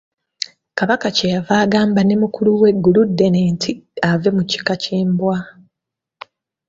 Kabaka 0.77 1.07
kye 1.15 1.27
yava 1.35 1.55
agamba 1.63 1.99
ne 2.03 2.15
mukulu 2.21 2.51
we 2.61 2.69
Gguluddene 2.75 3.41
nti 3.53 3.71
ave 4.11 4.29
mu 4.35 4.43
kika 4.51 4.73
ky'embwa. 4.81 5.37